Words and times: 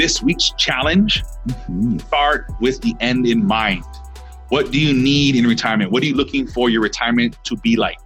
this 0.00 0.22
week's 0.22 0.50
challenge. 0.56 1.22
Mm-hmm. 1.46 1.98
Start 1.98 2.46
with 2.58 2.80
the 2.80 2.94
end 3.00 3.26
in 3.26 3.44
mind. 3.44 3.84
What 4.48 4.70
do 4.70 4.80
you 4.80 4.94
need 4.94 5.36
in 5.36 5.46
retirement? 5.46 5.92
What 5.92 6.02
are 6.02 6.06
you 6.06 6.14
looking 6.14 6.46
for 6.46 6.70
your 6.70 6.80
retirement 6.80 7.36
to 7.44 7.56
be 7.58 7.76
like? 7.76 7.98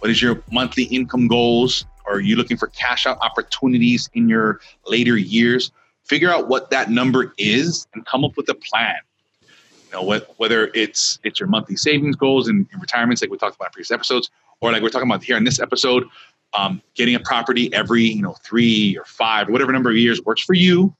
What 0.00 0.10
is 0.10 0.20
your 0.20 0.42
monthly 0.52 0.84
income 0.84 1.28
goals? 1.28 1.86
Are 2.06 2.20
you 2.20 2.36
looking 2.36 2.58
for 2.58 2.66
cash 2.66 3.06
out 3.06 3.16
opportunities 3.22 4.10
in 4.12 4.28
your 4.28 4.60
later 4.86 5.16
years? 5.16 5.72
Figure 6.04 6.30
out 6.30 6.48
what 6.48 6.68
that 6.68 6.90
number 6.90 7.32
is 7.38 7.86
and 7.94 8.04
come 8.04 8.26
up 8.26 8.36
with 8.36 8.50
a 8.50 8.54
plan. 8.54 8.96
You 9.40 9.48
know, 9.94 10.02
what, 10.02 10.34
whether 10.36 10.70
it's 10.74 11.18
it's 11.24 11.40
your 11.40 11.48
monthly 11.48 11.76
savings 11.76 12.14
goals 12.14 12.46
and 12.46 12.66
retirements, 12.78 13.22
like 13.22 13.30
we 13.30 13.38
talked 13.38 13.56
about 13.56 13.68
in 13.68 13.72
previous 13.72 13.90
episodes, 13.90 14.30
or 14.60 14.70
like 14.70 14.82
we're 14.82 14.90
talking 14.90 15.08
about 15.08 15.24
here 15.24 15.38
in 15.38 15.44
this 15.44 15.60
episode, 15.60 16.04
um, 16.52 16.82
getting 16.94 17.14
a 17.14 17.20
property 17.20 17.72
every 17.72 18.02
you 18.02 18.20
know 18.20 18.34
three 18.44 18.98
or 18.98 19.06
five 19.06 19.48
whatever 19.48 19.72
number 19.72 19.88
of 19.88 19.96
years 19.96 20.20
works 20.24 20.42
for 20.42 20.52
you, 20.52 20.94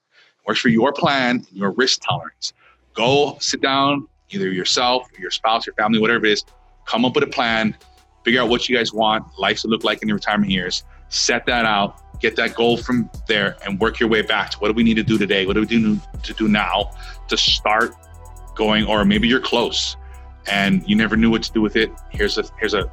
works 0.47 0.61
for 0.61 0.69
your 0.69 0.93
plan 0.93 1.47
your 1.53 1.71
risk 1.73 2.01
tolerance. 2.03 2.53
Go 2.95 3.37
sit 3.41 3.61
down, 3.61 4.07
either 4.31 4.51
yourself, 4.51 5.09
your 5.19 5.31
spouse, 5.31 5.67
your 5.67 5.75
family, 5.75 5.99
whatever 5.99 6.27
it 6.27 6.33
is, 6.33 6.45
come 6.85 7.05
up 7.05 7.15
with 7.15 7.25
a 7.25 7.29
plan, 7.29 7.77
figure 8.25 8.41
out 8.41 8.49
what 8.49 8.69
you 8.69 8.77
guys 8.77 8.93
want 8.93 9.25
life 9.39 9.61
to 9.61 9.69
look 9.69 9.85
like 9.85 10.03
in 10.03 10.09
your 10.09 10.17
retirement 10.17 10.51
years, 10.51 10.85
set 11.09 11.47
that 11.47 11.65
out, 11.65 12.21
get 12.21 12.37
that 12.37 12.55
goal 12.55 12.77
from 12.77 13.11
there, 13.29 13.57
and 13.65 13.81
work 13.81 14.01
your 14.01 14.09
way 14.09 14.23
back 14.23 14.51
to 14.51 14.59
what 14.59 14.69
do 14.69 14.75
we 14.75 14.83
need 14.83 14.95
to 14.95 15.03
do 15.03 15.19
today? 15.19 15.47
What 15.47 15.55
do 15.55 15.61
we 15.61 15.67
do 15.67 15.99
to 16.23 16.35
do 16.35 16.49
now 16.49 16.91
to 17.29 17.37
start 17.37 17.95
going? 18.55 18.85
Or 18.85 19.05
maybe 19.05 19.29
you're 19.29 19.41
close 19.41 19.97
and 20.47 20.89
you 20.89 20.97
never 20.97 21.17
knew 21.17 21.31
what 21.31 21.43
to 21.45 21.53
do 21.53 21.61
with 21.61 21.77
it. 21.77 21.91
Here's 22.11 22.39
a 22.39 22.45
here's 22.59 22.75
a, 22.75 22.91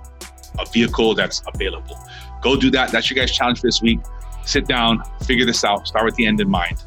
a 0.60 0.66
vehicle 0.72 1.16
that's 1.16 1.42
available. 1.54 1.98
Go 2.42 2.56
do 2.56 2.72
that. 2.72 2.92
That's 2.92 3.10
your 3.10 3.16
guys' 3.16 3.32
challenge 3.32 3.60
for 3.60 3.68
this 3.68 3.82
week. 3.82 4.00
Sit 4.46 4.68
down, 4.68 5.04
figure 5.26 5.46
this 5.46 5.64
out, 5.64 5.88
start 5.88 6.06
with 6.06 6.16
the 6.16 6.26
end 6.26 6.40
in 6.40 6.50
mind. 6.50 6.84